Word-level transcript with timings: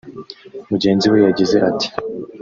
Mugenzi 0.69 1.05
we 1.11 1.17
n 1.19 1.23
yagize 1.27 1.55
ati 1.69 1.87